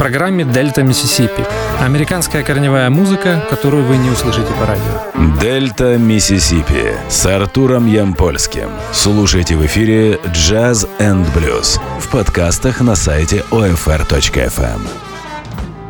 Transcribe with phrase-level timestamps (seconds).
[0.00, 1.44] программе «Дельта Миссисипи».
[1.78, 5.38] Американская корневая музыка, которую вы не услышите по радио.
[5.38, 8.70] «Дельта Миссисипи» с Артуром Ямпольским.
[8.92, 14.80] Слушайте в эфире «Jazz and Blues» в подкастах на сайте OFR.FM.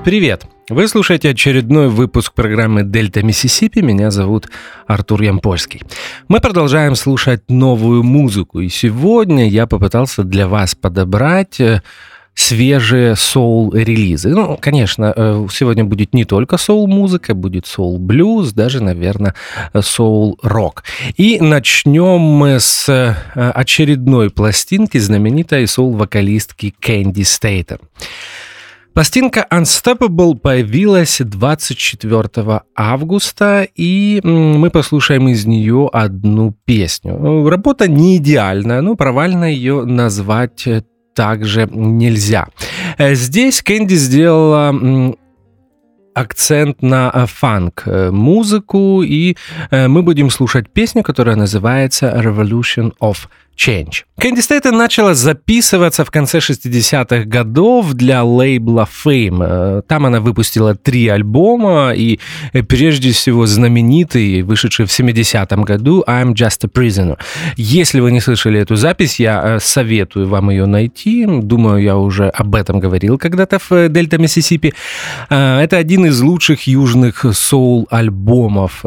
[0.04, 0.44] Привет!
[0.68, 3.78] Вы слушаете очередной выпуск программы «Дельта Миссисипи».
[3.78, 4.48] Меня зовут
[4.88, 5.82] Артур Ямпольский.
[6.26, 11.82] Мы продолжаем слушать новую музыку, и сегодня я попытался для вас подобрать э,
[12.40, 14.30] свежие соул-релизы.
[14.30, 19.34] Ну, конечно, э, сегодня будет не только соул-музыка, будет соул-блюз, даже, наверное,
[19.78, 20.84] соул-рок.
[21.16, 27.80] И начнем мы с э, очередной пластинки знаменитой соул-вокалистки Кэнди Стейтер.
[28.94, 37.48] Пластинка Unstoppable появилась 24 августа, и мы послушаем из нее одну песню.
[37.48, 40.66] Работа не идеальная, но провально ее назвать
[41.20, 42.46] также нельзя.
[42.96, 45.14] Э, здесь Кэнди сделала
[46.14, 49.36] акцент на э, фанк э, музыку, и
[49.70, 54.04] мы будем слушать песню, которая называется Revolution of Change.
[54.18, 59.38] Кэнди Стейтон начала записываться в конце 60-х годов для лейбла Fame.
[59.40, 62.18] Э, там она выпустила три альбома, и
[62.52, 67.18] э, прежде всего знаменитый, вышедший в 70-м году, I'm Just a Prisoner.
[67.56, 71.26] Если вы не слышали эту запись, я э, советую вам ее найти.
[71.26, 74.74] Думаю, я уже об этом говорил когда-то в Дельта Миссисипи.
[75.28, 78.84] Это один из лучших южных соул-альбомов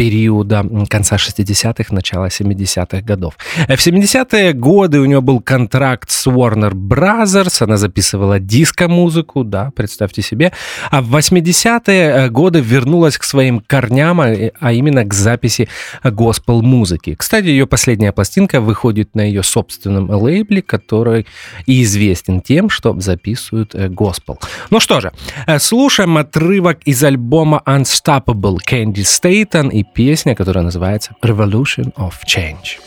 [0.00, 3.34] периода конца 60-х, начала 70-х годов.
[3.68, 10.22] В 70-е годы у нее был контракт с Warner Brothers, она записывала диско-музыку, да, представьте
[10.22, 10.52] себе,
[10.90, 15.68] а в 80-е годы вернулась к своим корням, а, а именно к записи
[16.02, 17.14] госпел-музыки.
[17.14, 21.26] Кстати, ее последняя пластинка выходит на ее собственном лейбле, который
[21.66, 24.38] и известен тем, что записывают э, госпел.
[24.70, 25.12] Ну что же,
[25.46, 32.78] э, слушаем отрывок из альбома Unstoppable Candy Staten и песня, которая называется Revolution of Change.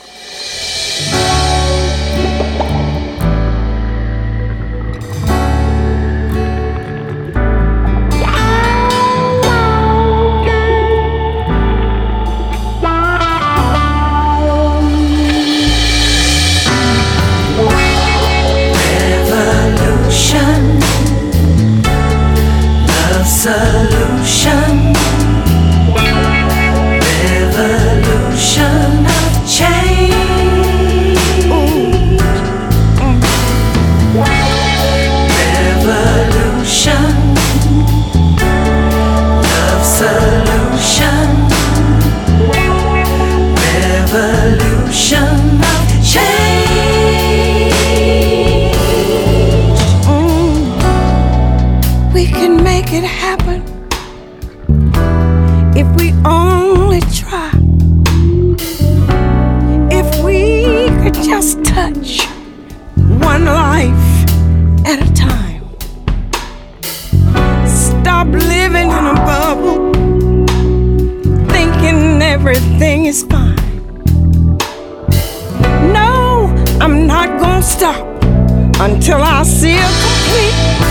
[78.80, 80.83] until I see it complete.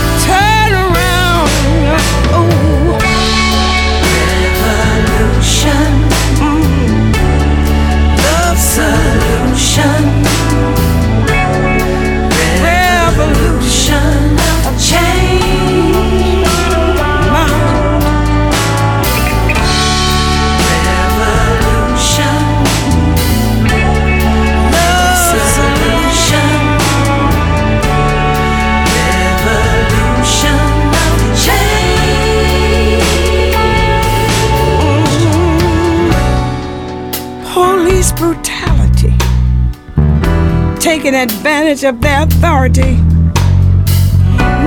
[40.97, 42.97] Taking advantage of their authority.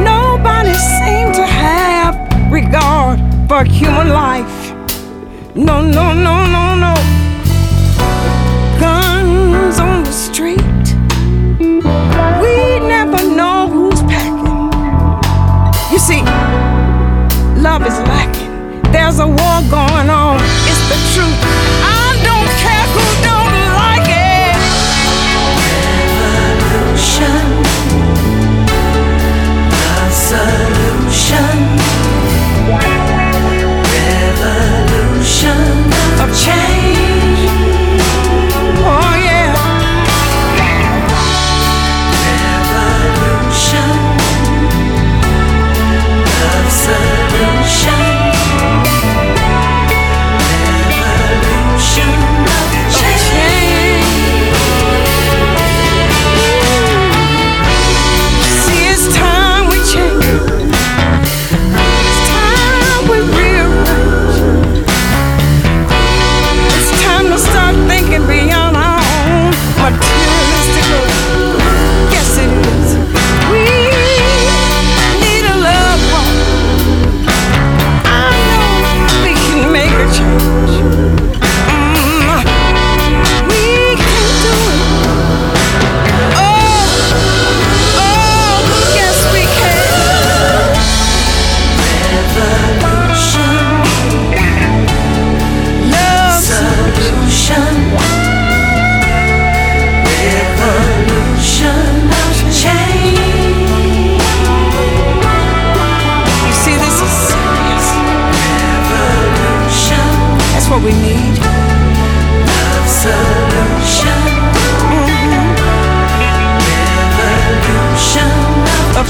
[0.02, 2.16] Nobody seemed to have
[2.50, 4.74] regard for human life.
[5.54, 6.94] No, no, no, no, no.
[8.80, 10.86] Guns on the street.
[12.42, 12.54] We
[12.94, 14.72] never know who's packing.
[15.92, 16.22] You see,
[17.62, 18.82] love is lacking.
[18.90, 20.40] There's a war going on.
[20.66, 21.65] It's the truth.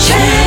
[0.07, 0.46] 춤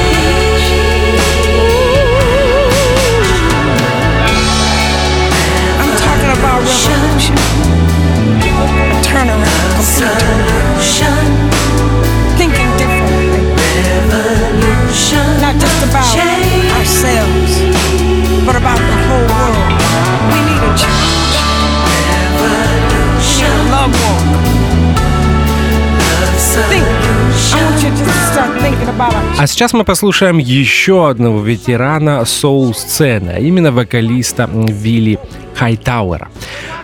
[29.39, 35.17] А сейчас мы послушаем еще одного ветерана соул-сцены, а именно вокалиста Вилли
[35.55, 36.27] Хайтауэра.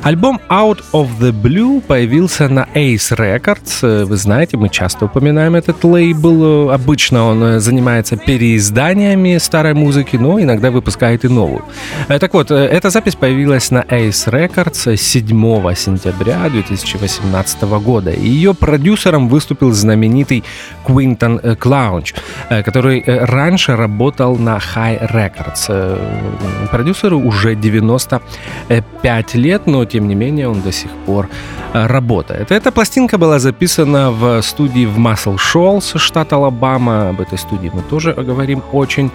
[0.05, 4.05] Альбом Out of the Blue появился на Ace Records.
[4.05, 6.69] Вы знаете, мы часто упоминаем этот лейбл.
[6.69, 11.63] Обычно он э, занимается переизданиями старой музыки, но иногда выпускает и новую.
[12.07, 18.11] Э, так вот, э, эта запись появилась на Ace Records 7 сентября 2018 года.
[18.11, 20.43] Ее продюсером выступил знаменитый
[20.85, 22.13] Квинтон Клаунч,
[22.49, 26.69] который раньше работал на High Records.
[26.69, 31.29] Продюсеру уже 95 лет, но тем не менее он до сих пор
[31.73, 32.51] э, работает.
[32.51, 37.09] Эта пластинка была записана в студии в Muscle Shoals, штат Алабама.
[37.09, 39.09] Об этой студии мы тоже говорим очень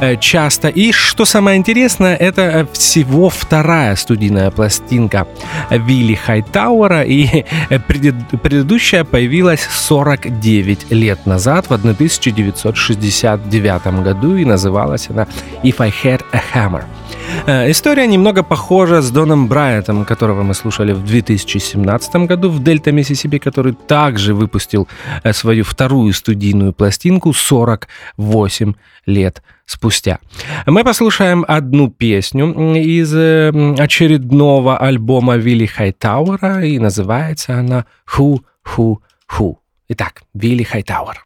[0.00, 0.68] э, часто.
[0.68, 5.26] И что самое интересное, это э, всего вторая студийная пластинка
[5.70, 7.44] Вилли Хайтауэра, и
[8.42, 15.26] предыдущая появилась 49 лет назад, в 1969 году, и называлась она
[15.64, 16.84] «If I Had a Hammer».
[17.46, 22.92] Э, история немного похожа с Доном Брайантом, которого мы слушали в 2017 году в Дельта
[22.92, 24.88] Миссисипи, который также выпустил
[25.22, 28.74] э, свою вторую студийную пластинку 48
[29.06, 30.18] лет спустя.
[30.66, 37.84] Мы послушаем одну песню из э, очередного альбома Вилли Хайтауэра, и называется она
[38.16, 38.96] «Who, Who,
[39.30, 39.56] Who».
[39.88, 41.24] Итак, Вилли Хайтауэр.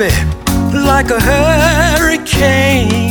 [0.00, 0.10] Me
[0.72, 3.10] like a hurricane.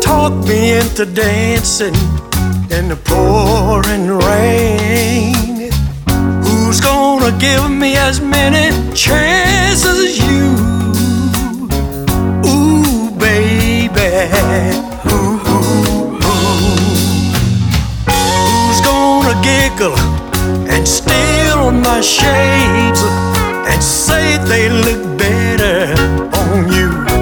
[0.00, 1.94] Talk me into dancing
[2.76, 5.70] in the pouring rain.
[6.42, 10.46] Who's gonna give me as many chances as you?
[12.50, 14.10] Ooh, baby.
[15.12, 16.58] Ooh, ooh, ooh.
[18.10, 19.98] Who's gonna giggle
[20.68, 23.02] and steal my shades
[23.66, 25.94] and say they look better
[26.36, 27.15] on you?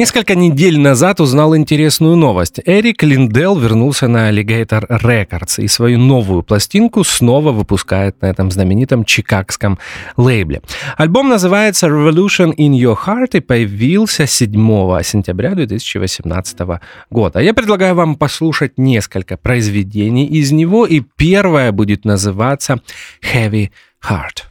[0.00, 2.58] Несколько недель назад узнал интересную новость.
[2.64, 9.04] Эрик Линдел вернулся на Alligator Records и свою новую пластинку снова выпускает на этом знаменитом
[9.04, 9.78] чикагском
[10.16, 10.62] лейбле.
[10.96, 16.80] Альбом называется Revolution in Your Heart и появился 7 сентября 2018
[17.10, 17.40] года.
[17.40, 22.80] Я предлагаю вам послушать несколько произведений из него, и первое будет называться
[23.22, 23.68] Heavy
[24.02, 24.49] Heart.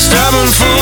[0.00, 0.73] stubborn for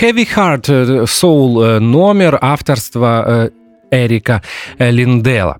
[0.00, 3.50] Heavy Heart э, Soul э, номер авторства э,
[3.90, 4.40] Эрика
[4.78, 5.58] Линдела.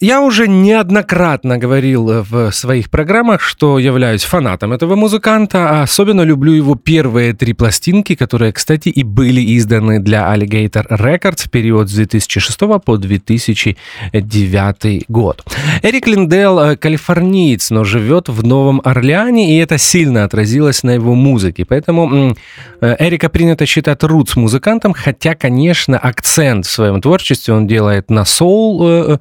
[0.00, 6.52] Я уже неоднократно говорил в своих программах, что являюсь фанатом этого музыканта, а особенно люблю
[6.52, 11.94] его первые три пластинки, которые, кстати, и были изданы для Alligator Records в период с
[11.94, 15.42] 2006 по 2009 год.
[15.82, 21.14] Эрик Линдел э, калифорниец, но живет в Новом Орлеане, и это сильно отразилось на его
[21.14, 21.64] музыке.
[21.64, 22.36] Поэтому
[22.82, 28.26] э, Эрика принято считать рутс музыкантом, хотя, конечно, акцент в своем творчестве он делает на
[28.26, 29.18] соул,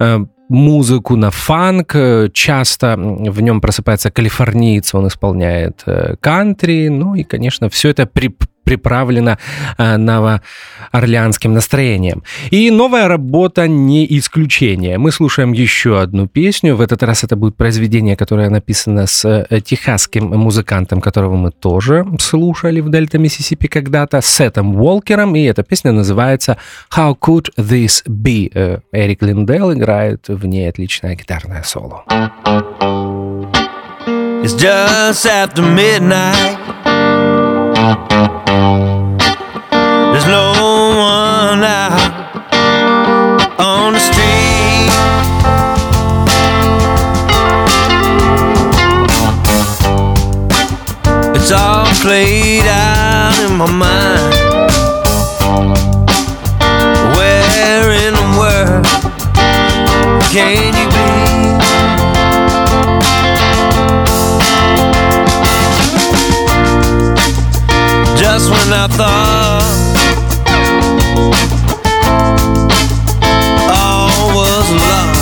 [0.00, 0.16] э,
[0.48, 1.94] музыку на фанк.
[2.32, 6.88] Часто в нем просыпается калифорниец, он исполняет э, кантри.
[6.88, 8.36] Ну и, конечно, все это при,
[8.66, 9.38] приправлено
[9.78, 12.22] э, новоорлеанским настроением.
[12.50, 14.98] И новая работа не исключение.
[14.98, 16.74] Мы слушаем еще одну песню.
[16.74, 22.04] В этот раз это будет произведение, которое написано с э, техасским музыкантом, которого мы тоже
[22.18, 25.36] слушали в Дельта Миссисипи когда-то, Сетом Уолкером.
[25.36, 26.56] И эта песня называется
[26.96, 28.50] «How Could This Be?».
[28.52, 32.04] Э, Эрик Линдел играет в ней отличное гитарное соло.
[34.42, 36.58] It's just after midnight
[38.46, 40.52] There's no
[40.96, 41.98] one out
[43.58, 44.90] on the street.
[51.34, 54.34] It's all played out in my mind.
[57.16, 58.86] Where in the world
[60.30, 60.95] can you
[68.50, 69.96] when I thought
[73.72, 75.20] all was lost.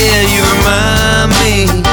[0.00, 1.30] Yeah, you remind
[1.78, 1.83] me.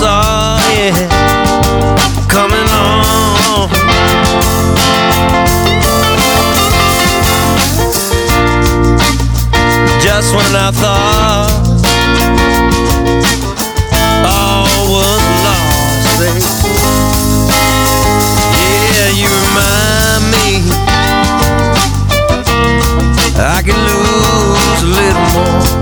[0.00, 0.94] Saw it
[2.28, 3.68] coming on.
[10.00, 11.50] Just when I thought
[14.26, 16.18] all was lost.
[18.96, 20.48] Yeah, you remind me
[23.36, 25.74] I can lose a little more.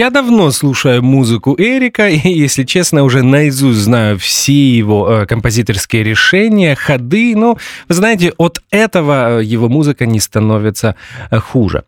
[0.00, 6.02] Я давно слушаю музыку Эрика, и, если честно, уже наизусть знаю все его э, композиторские
[6.02, 7.36] решения, ходы.
[7.36, 10.96] Но, вы знаете, от этого э, его музыка не становится
[11.30, 11.84] э, хуже.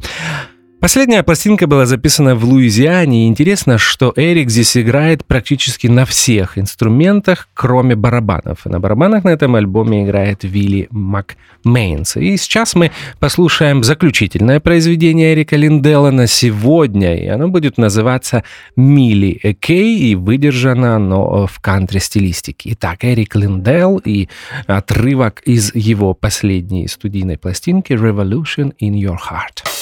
[0.82, 6.58] Последняя пластинка была записана в Луизиане, и интересно, что Эрик здесь играет практически на всех
[6.58, 8.66] инструментах, кроме барабанов.
[8.66, 12.16] И на барабанах на этом альбоме играет Вилли Макмейнс.
[12.16, 12.90] И сейчас мы
[13.20, 18.42] послушаем заключительное произведение Эрика Линделла на сегодня, и оно будет называться
[18.74, 22.70] «Милли Кей», и выдержано оно в кантри-стилистике.
[22.72, 24.26] Итак, Эрик Линделл и
[24.66, 29.81] отрывок из его последней студийной пластинки «Revolution in Your Heart».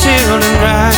[0.00, 0.96] children right.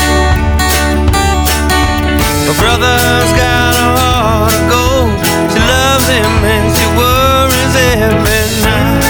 [2.47, 5.11] My brother's got a heart of gold.
[5.51, 9.03] She loves him and she worries every night.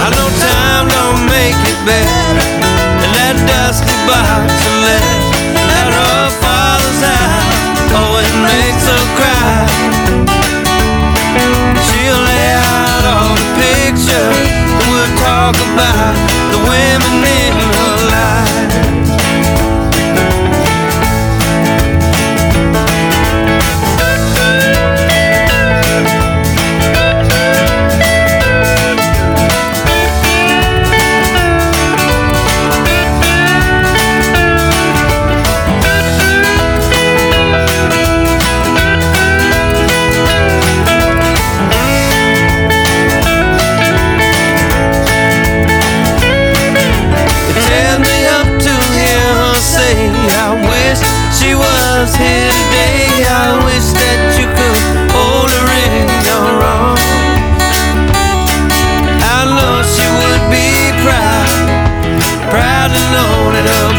[0.00, 2.48] I know time don't make it better,
[3.04, 5.19] and that dusty box of letters
[15.52, 16.14] talk about
[16.52, 17.39] the women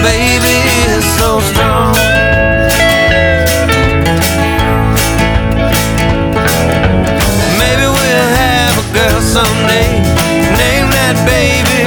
[0.03, 0.57] baby
[0.89, 1.93] is so strong.
[7.61, 9.91] Maybe we'll have a girl someday.
[10.61, 11.79] Name that baby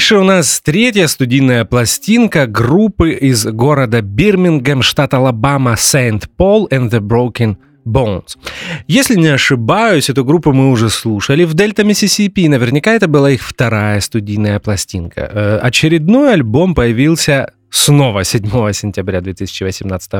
[0.00, 6.88] Дальше у нас третья студийная пластинка группы из города Бирмингем, штат Алабама, Saint Paul and
[6.88, 8.38] the Broken Bones.
[8.86, 13.30] Если не ошибаюсь, эту группу мы уже слушали в Дельта Миссисипи, и наверняка это была
[13.30, 15.30] их вторая студийная пластинка.
[15.30, 20.12] Э, очередной альбом появился снова 7 сентября 2018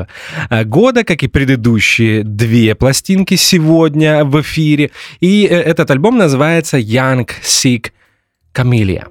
[0.51, 4.91] э, года, как и предыдущие две пластинки сегодня в эфире.
[5.21, 7.87] И э, этот альбом называется Young Sick
[8.53, 9.07] Camellia.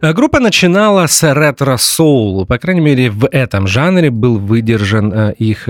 [0.00, 5.68] Э, группа начинала с ретро-соул, по крайней мере, в этом жанре был выдержан их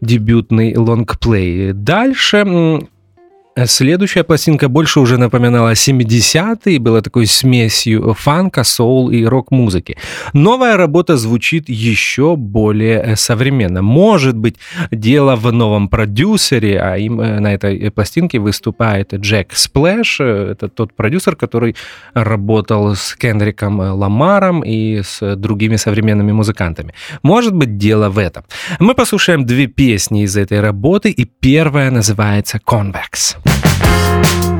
[0.00, 1.72] дебютный лонгплей.
[1.72, 2.80] Дальше Э,
[3.66, 9.96] следующая пластинка больше уже напоминала 70-е, была такой смесью фанка, соул и рок-музыки.
[10.32, 13.82] Новая работа звучит еще более э, современно.
[13.82, 14.56] Может быть,
[14.90, 20.20] дело в новом продюсере, а им э, на этой пластинке выступает Джек Сплэш.
[20.20, 21.76] Это тот продюсер, который
[22.14, 26.94] работал с Кендриком Ламаром и с другими современными музыкантами.
[27.22, 28.44] Может быть, дело в этом.
[28.78, 33.40] Мы послушаем две песни из этой работы, и первая называется «Convex».
[33.90, 34.59] you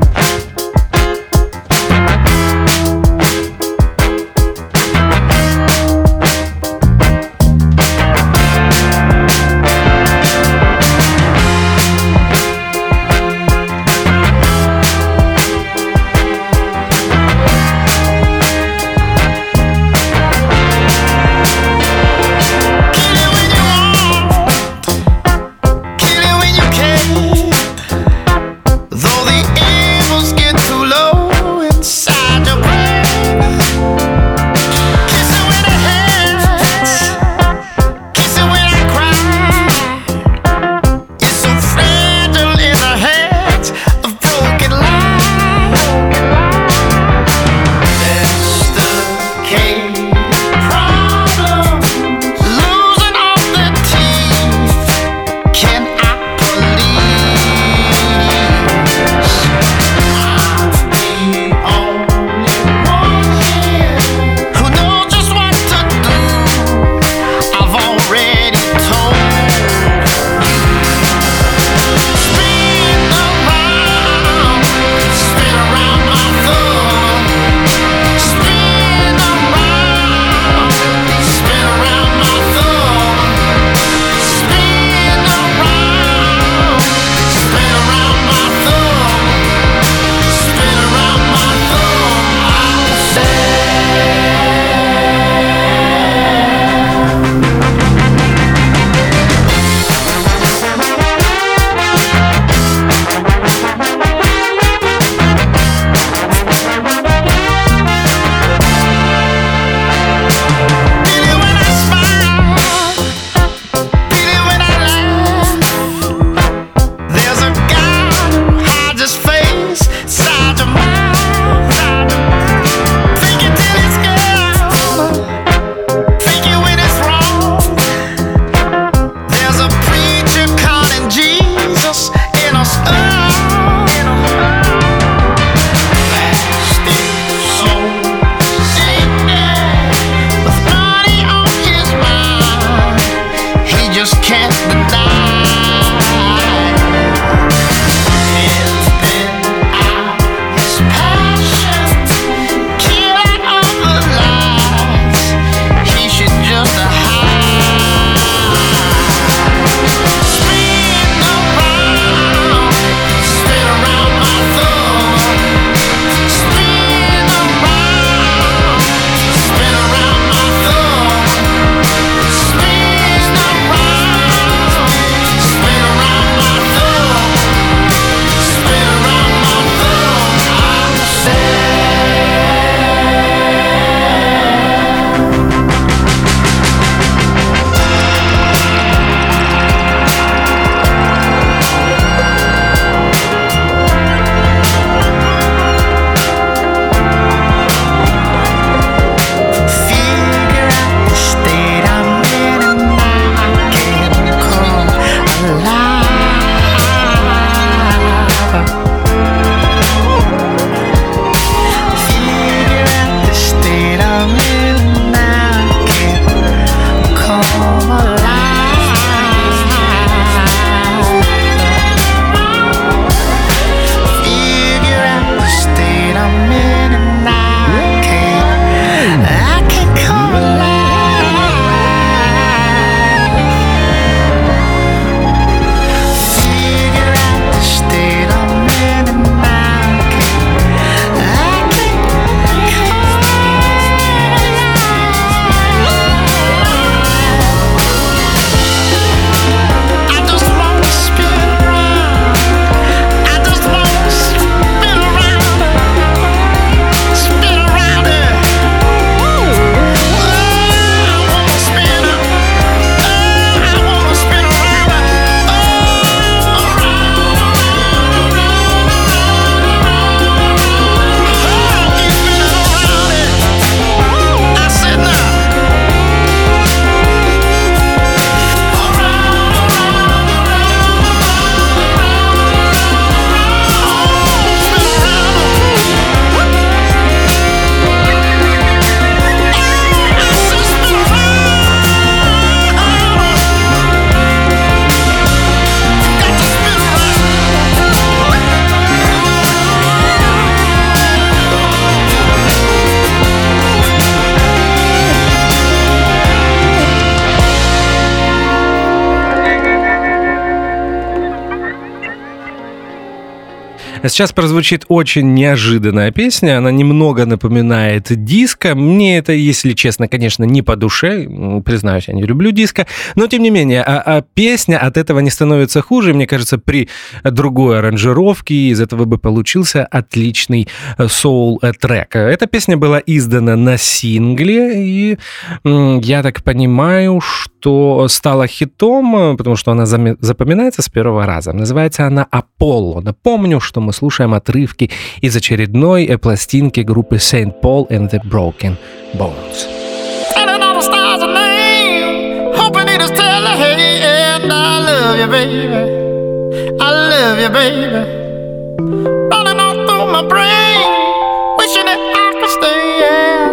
[314.03, 316.57] Сейчас прозвучит очень неожиданная песня.
[316.57, 318.73] Она немного напоминает диско.
[318.73, 321.27] Мне это, если честно, конечно, не по душе.
[321.63, 322.87] Признаюсь, я не люблю диско.
[323.15, 326.15] Но, тем не менее, а, а песня от этого не становится хуже.
[326.15, 326.89] Мне кажется, при
[327.23, 332.15] другой аранжировке из этого бы получился отличный э, соул-трек.
[332.15, 335.17] Эта песня была издана на сингле, и
[335.63, 341.53] я так понимаю, что стала хитом, потому что она запоминается с первого раза.
[341.53, 343.01] Называется она «Аполло».
[343.01, 344.89] Напомню, что мы слушаем отрывки
[345.21, 348.75] из очередной э, пластинки группы Saint Paul and the Broken
[349.13, 349.67] Bones.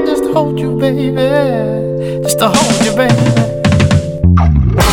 [0.06, 1.12] Just to hold you, baby,
[2.22, 4.87] just to hold you, baby.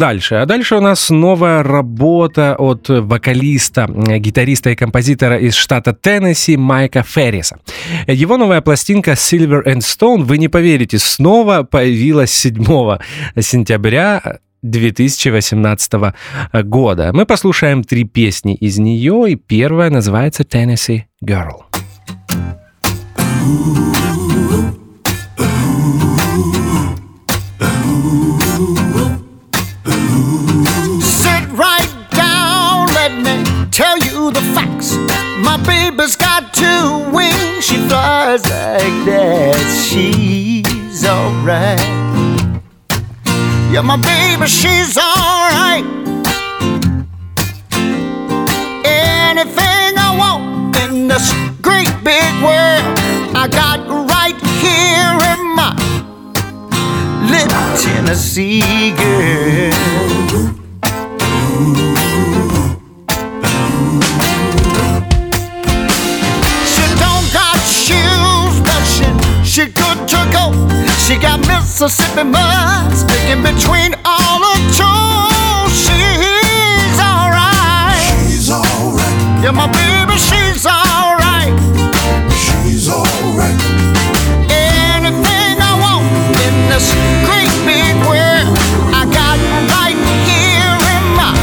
[0.00, 0.34] Дальше?
[0.34, 3.86] А дальше у нас новая работа от вокалиста,
[4.18, 7.60] гитариста и композитора из штата Теннесси Майка Ферриса.
[8.08, 12.98] Его новая пластинка Silver and Stone, вы не поверите, снова появилась 7
[13.38, 15.92] сентября 2018
[16.64, 17.10] года.
[17.12, 21.62] Мы послушаем три песни из нее, и первая называется Tennessee Girl.
[23.40, 23.89] Sit
[41.40, 41.80] Alright.
[43.72, 45.84] Yeah, my baby, she's alright.
[48.84, 51.32] Anything I want in this
[51.62, 52.84] great big world,
[53.34, 55.72] I got right here in my
[57.30, 59.70] little Tennessee girl.
[69.42, 70.08] She don't
[71.10, 75.74] She got Mississippi mud sticking between all her toes.
[75.74, 78.14] She's alright.
[78.28, 81.50] She's alright, Yeah, my baby, she's alright.
[82.30, 83.58] she's alright.
[84.54, 86.06] Anything I want
[86.46, 86.94] in this
[87.26, 88.54] great big world,
[88.94, 89.36] I got
[89.74, 89.98] right
[90.30, 91.34] here in my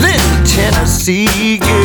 [0.00, 1.83] little Tennessee girl.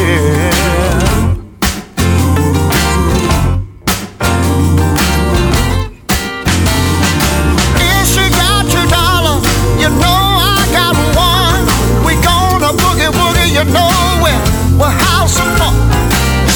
[13.59, 13.91] You know
[14.23, 14.39] where
[14.79, 15.75] we're house and fun.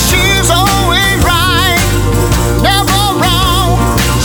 [0.08, 1.84] She's always right,
[2.64, 3.76] never wrong.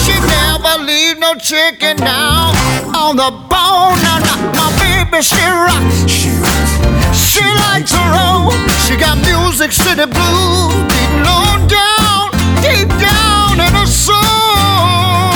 [0.02, 2.54] She never leave no chicken down
[2.94, 3.98] on the bone.
[4.06, 6.06] Now, now, my baby, she rocks.
[6.06, 8.54] She rocks, She likes to roll.
[8.86, 12.30] She got music city blues beating on down,
[12.62, 15.34] deep down in her soul.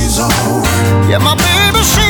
[0.00, 2.03] she's alright, Yeah, my baby, she's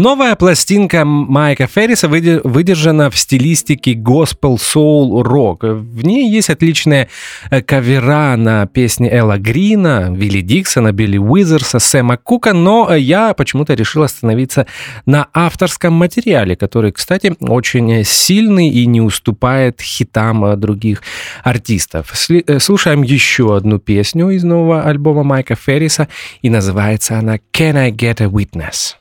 [0.00, 5.62] Новая пластинка Майка Ферриса выде- выдержана в стилистике госпел, соул, рок.
[5.62, 7.10] В ней есть отличные
[7.50, 13.34] э, кавера на песни Элла Грина, Вилли Диксона, Билли Уизерса, Сэма Кука, но э, я
[13.34, 14.66] почему-то решил остановиться
[15.04, 21.02] на авторском материале, который, кстати, очень сильный и не уступает хитам э, других
[21.44, 22.14] артистов.
[22.58, 26.08] Слушаем еще одну песню из нового альбома Майка Ферриса,
[26.40, 28.99] и называется она «Can I Get a Witness?».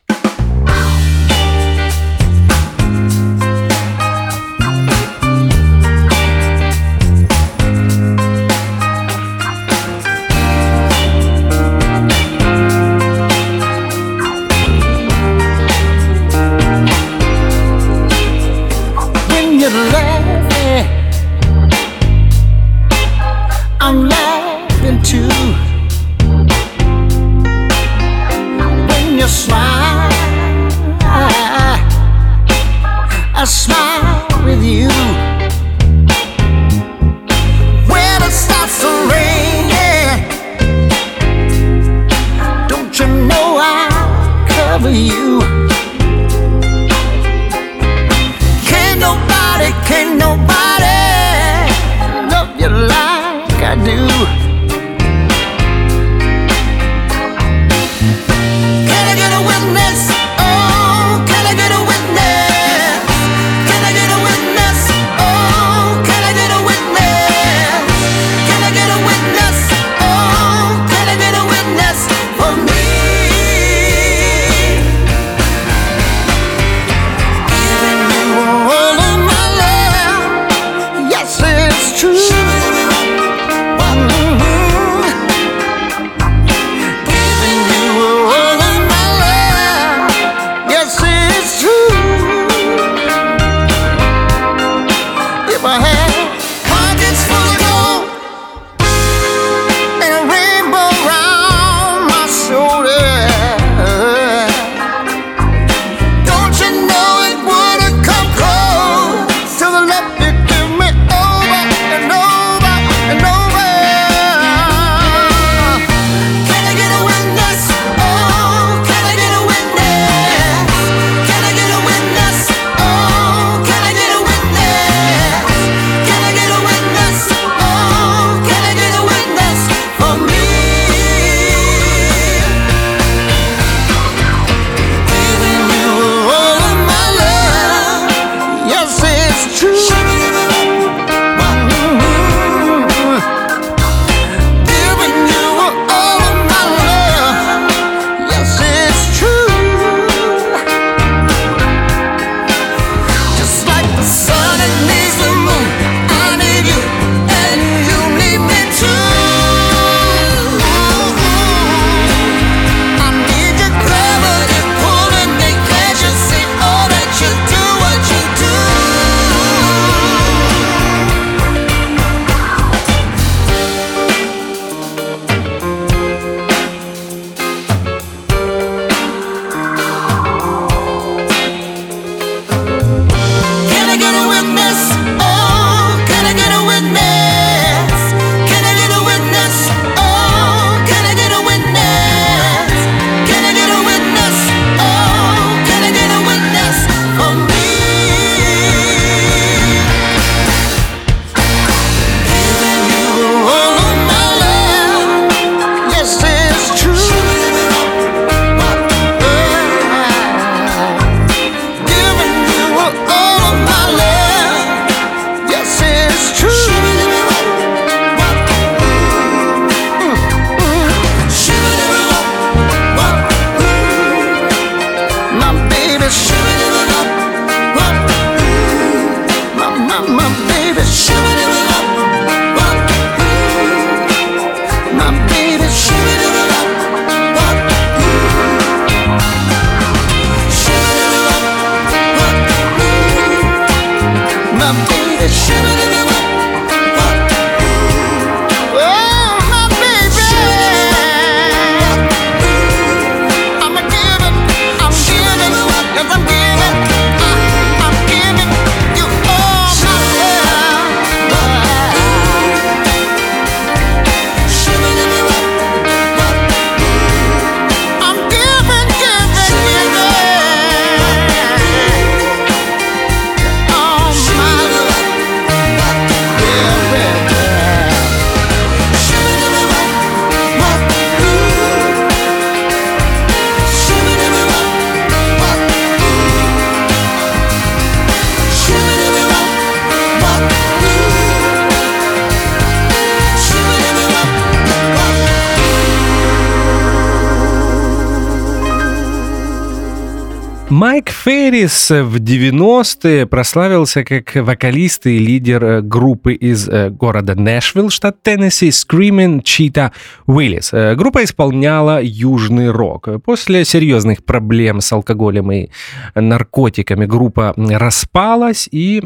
[301.49, 308.21] Феррис в 90-е прославился как вокалист и лидер э, группы из э, города Нэшвилл, штат
[308.21, 309.91] Теннесси, Screaming Cheetah
[310.27, 310.69] Willis.
[310.71, 313.09] Э, Группа исполняла южный рок.
[313.25, 315.69] После серьезных проблем с алкоголем и
[316.13, 319.01] наркотиками группа распалась и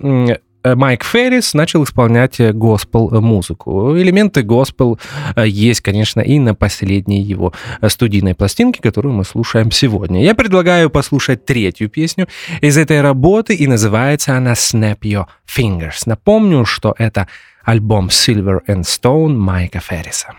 [0.64, 3.98] Майк Феррис начал исполнять э, госпел-музыку.
[3.98, 5.00] Элементы госпел
[5.36, 10.24] э, есть, конечно, и на последней его э, студийной пластинке, которую мы слушаем сегодня.
[10.24, 12.28] Я предлагаю послушать третью песню
[12.62, 16.04] из этой работы, и называется она «Snap Your Fingers».
[16.06, 17.28] Напомню, что это
[17.64, 20.34] альбом Silver and Stone Майка Ферриса.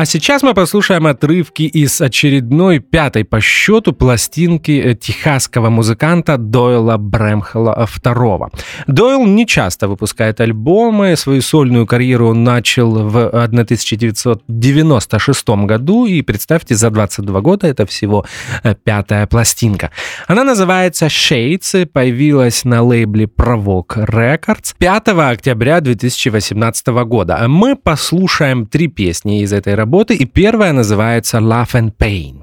[0.00, 6.96] А сейчас мы послушаем отрывки из очередной пятой по счету пластинки э, техасского музыканта Дойла
[6.96, 8.50] Брэмхела II.
[8.86, 11.16] Дойл не часто выпускает альбомы.
[11.16, 16.06] Свою сольную карьеру он начал в 1996 году.
[16.06, 18.24] И представьте, за 22 года это всего
[18.62, 19.90] э, пятая пластинка.
[20.26, 27.46] Она называется Shades, появилась на лейбле Провок Records 5 октября 2018 года.
[27.48, 32.39] Мы послушаем три песни из этой работы, и первая называется Love and Pain.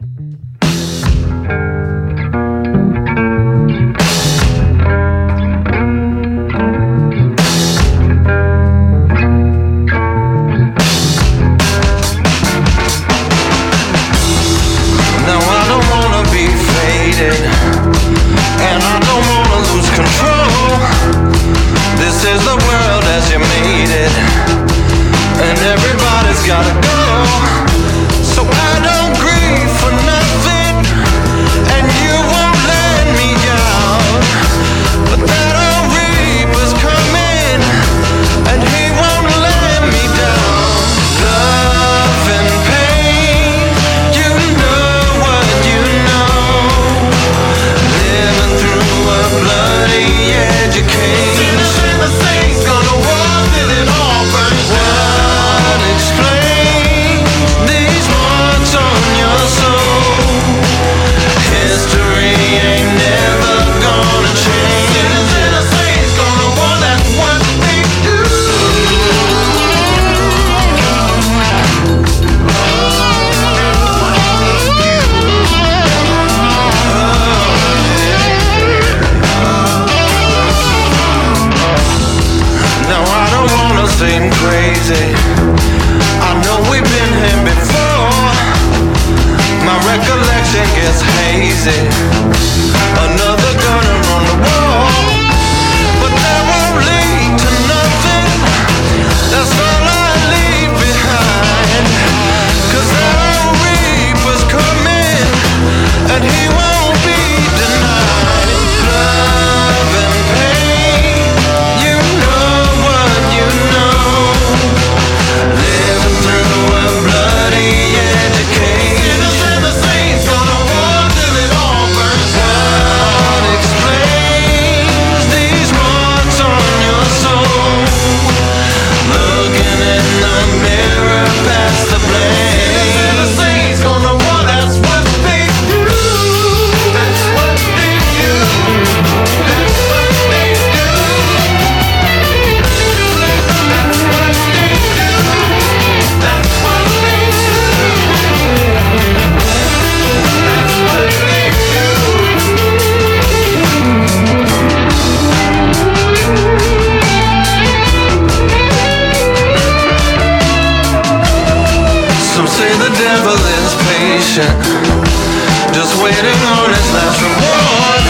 [165.78, 168.02] Just waiting on his last reward.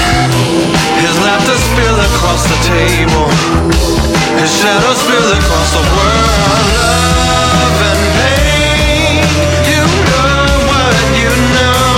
[1.04, 3.28] His laughter spill across the table,
[4.40, 6.64] his shadow spill across the world.
[6.80, 9.20] Love and pain,
[9.68, 11.92] you know what you know.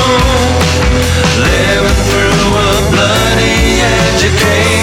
[1.38, 4.79] Living through a bloody education.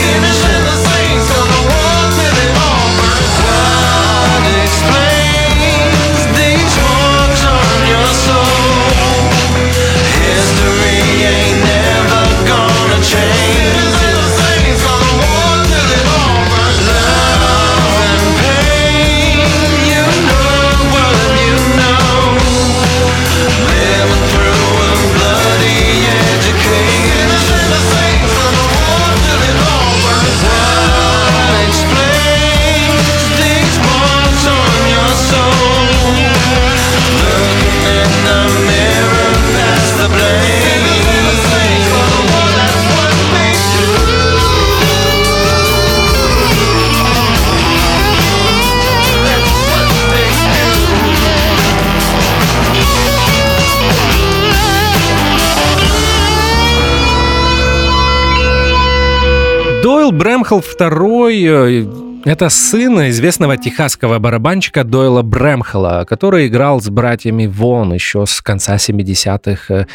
[60.16, 67.92] Дойл Брэмхелл II— это сын известного техасского барабанщика Дойла Брэмхелла, который играл с братьями Вон
[67.92, 69.86] еще с конца 70-х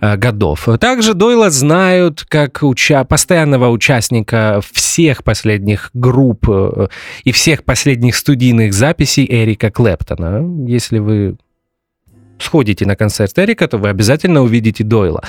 [0.00, 0.68] э, годов.
[0.80, 6.88] Также Дойла знают как уча- постоянного участника всех последних групп э,
[7.22, 10.66] и всех последних студийных записей Эрика Клэптона.
[10.66, 11.36] Если вы
[12.42, 15.22] сходите на концерт Эрика, то вы обязательно увидите Дойла.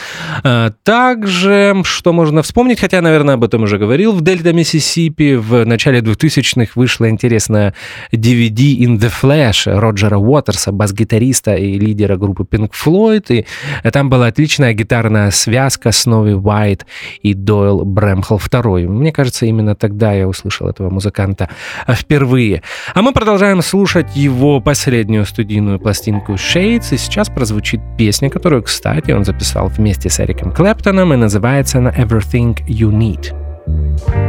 [0.43, 5.65] А, Также, что можно вспомнить, хотя, наверное, об этом уже говорил, в Дельта, Миссисипи в
[5.65, 7.73] начале 2000-х вышла интересная
[8.13, 13.45] DVD In the Flash Роджера Уотерса, бас-гитариста и лидера группы Pink Floyd, и
[13.91, 16.85] там была отличная гитарная связка с Нови Уайт
[17.21, 18.87] и Дойл Брэмхелл II.
[18.87, 21.49] Мне кажется, именно тогда я услышал этого музыканта
[21.87, 22.61] впервые.
[22.93, 29.25] А мы продолжаем слушать его последнюю студийную пластинку Shades, сейчас прозвучит песня, которую, кстати, он
[29.25, 34.28] записал вместе с Эриком Клэптоном, и называется она Everything You Need.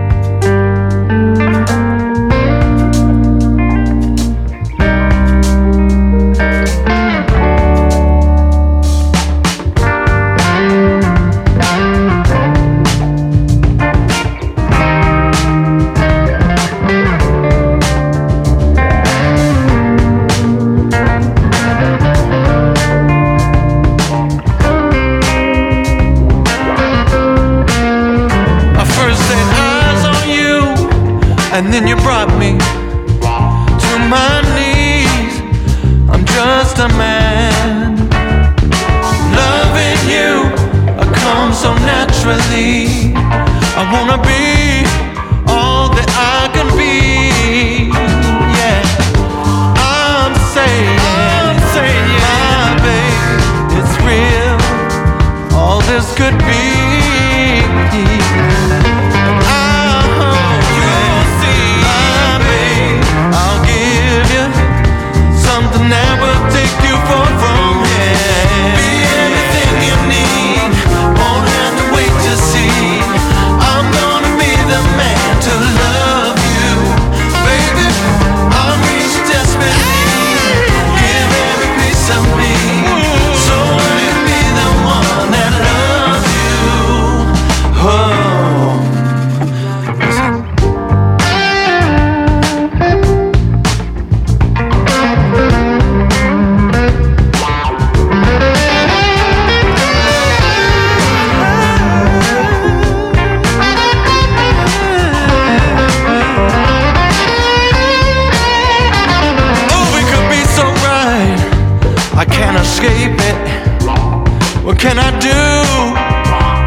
[114.64, 115.44] You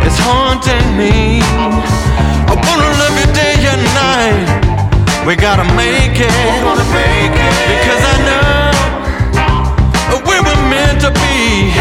[0.08, 1.41] is haunting me.
[2.50, 4.50] I wanna love you day and night.
[5.28, 6.34] We gotta make it.
[7.70, 8.72] Because I know
[10.26, 11.74] we were meant to be.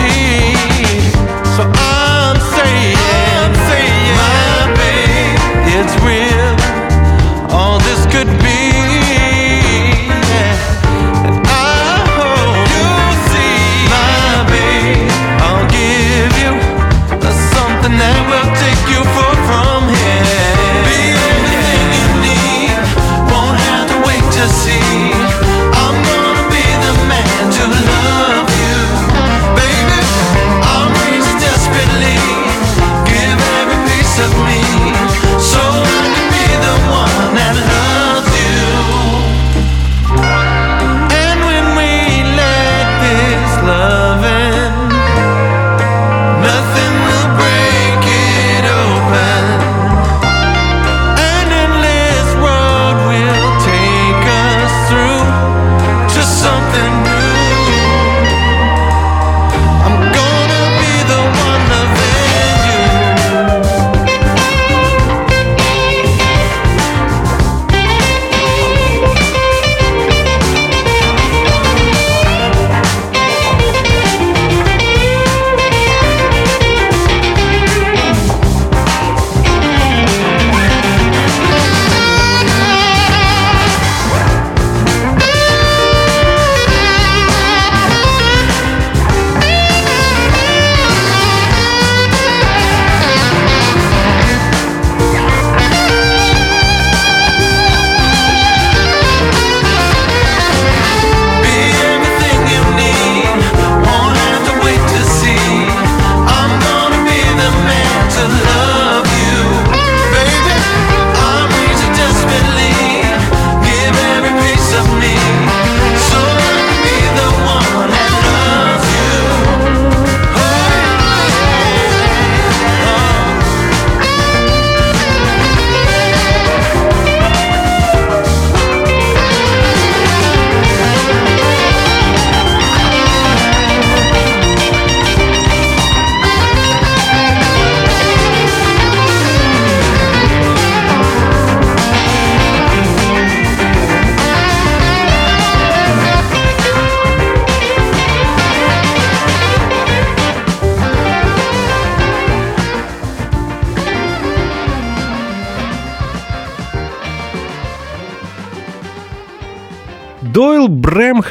[1.57, 5.41] So I'm saying, I'm saying, my babe,
[5.77, 6.57] it's real.
[7.51, 8.72] All this could be.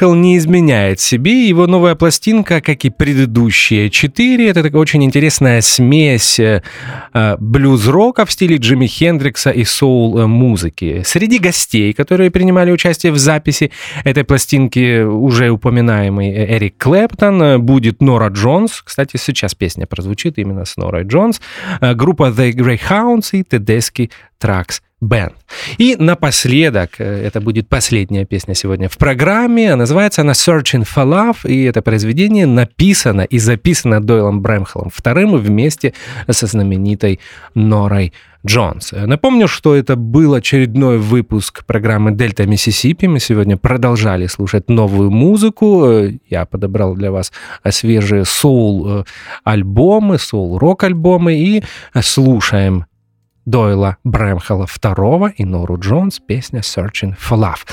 [0.02, 1.48] Брэмхелл не изменяет себе.
[1.48, 6.62] Его новая пластинка, как и предыдущие четыре, это такая очень интересная смесь э,
[7.14, 11.02] э, блюз-рока в стиле Джимми Хендрикса и соул-музыки.
[11.04, 13.70] Среди гостей, которые принимали участие в записи
[14.04, 18.82] этой пластинки, уже упоминаемый э, Эрик Клэптон, э, будет Нора Джонс.
[18.82, 21.40] Кстати, сейчас песня прозвучит именно с Норой Джонс.
[21.80, 24.10] Группа The Greyhounds и Tedeschi
[24.42, 25.32] Trucks Band.
[25.78, 31.48] И напоследок, э, это будет последняя песня сегодня в программе, называется она Searching for Love,
[31.48, 35.92] и это произведение написано и записано Дойлом Брэмхеллом вторым вместе
[36.30, 37.20] со знаменитой
[37.54, 38.12] Норой
[38.46, 38.92] Джонс.
[38.92, 43.06] Э, Напомню, что это был очередной выпуск программы «Дельта Миссисипи».
[43.06, 45.84] Мы сегодня продолжали слушать новую музыку.
[45.84, 47.32] Э, Я подобрал для вас
[47.64, 51.62] э, свежие соул-альбомы, соул-рок-альбомы и
[51.94, 52.86] э, слушаем
[53.44, 57.66] Дойла Брэмхелла II и Нору Джонс песня «Searching for Love».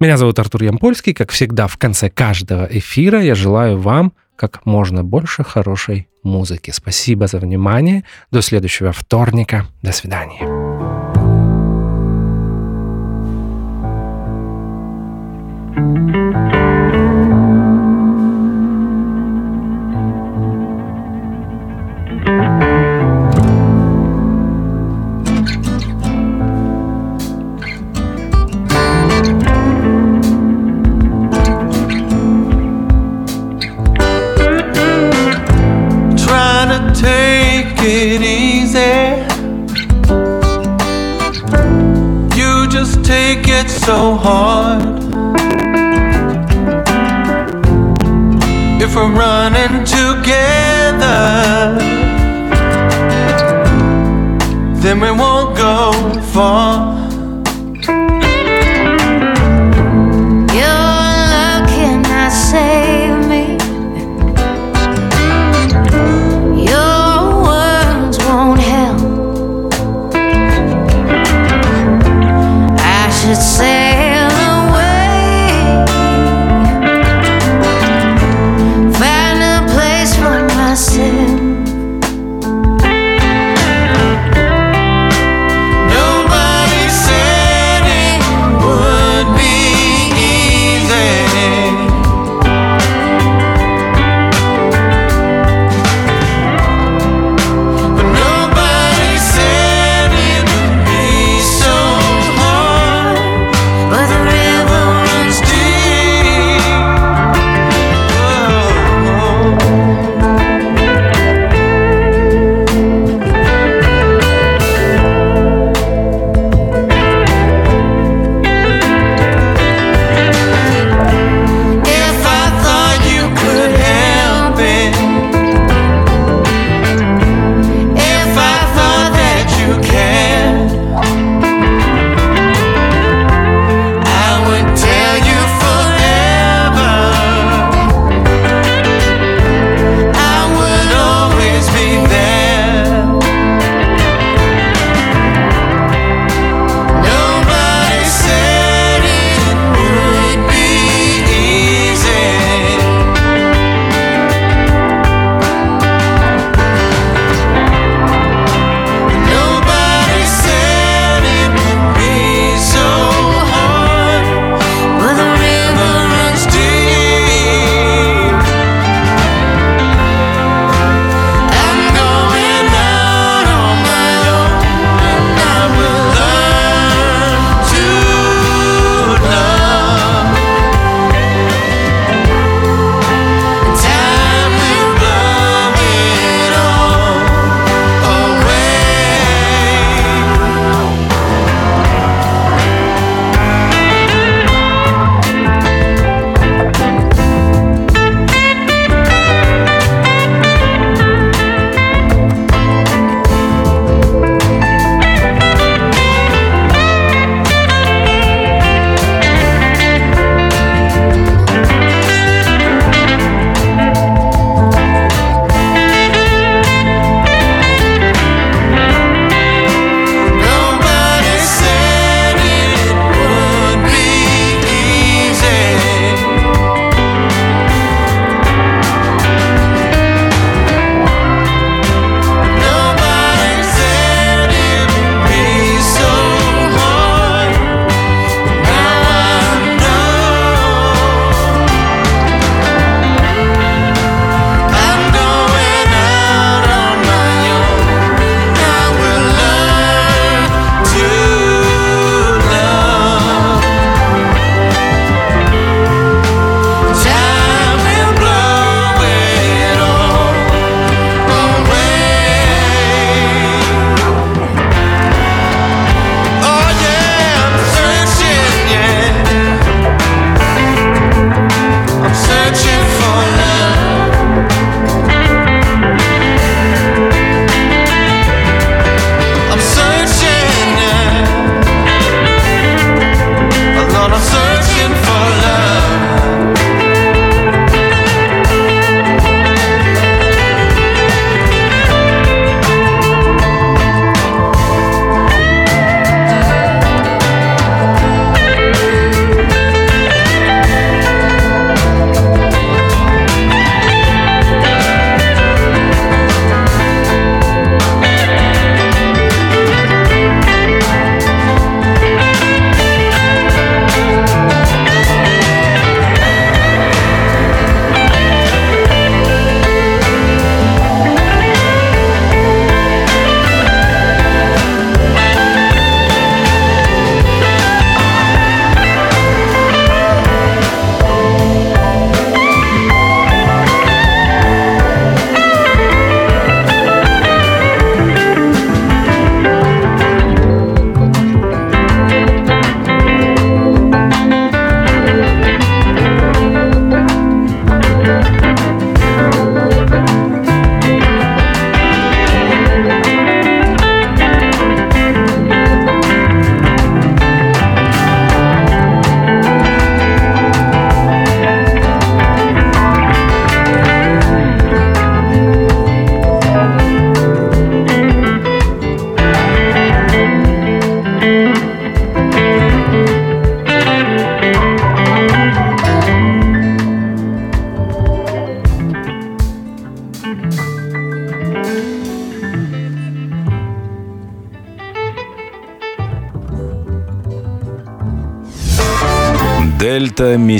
[0.00, 1.14] Меня зовут Артур Ямпольский.
[1.14, 6.70] Как всегда, в конце каждого эфира я желаю вам как можно больше хорошей музыки.
[6.70, 8.04] Спасибо за внимание.
[8.30, 9.66] До следующего вторника.
[9.82, 10.46] До свидания.
[15.78, 16.07] Trying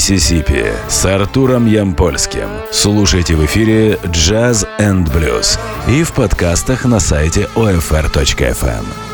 [0.09, 2.48] Миссисипи с Артуром Ямпольским.
[2.72, 9.07] Слушайте в эфире Jazz and Blues и в подкастах на сайте OFR.FM.